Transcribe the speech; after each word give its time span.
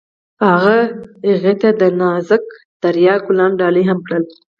هغه 0.47 0.77
هغې 1.29 1.53
ته 1.61 1.69
د 1.81 1.83
نازک 2.01 2.43
دریا 2.83 3.15
ګلان 3.25 3.51
ډالۍ 3.59 3.83
هم 3.89 3.99
کړل. 4.07 4.23